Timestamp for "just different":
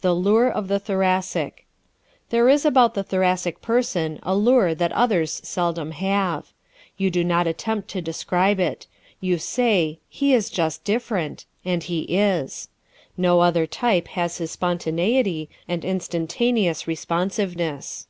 10.50-11.44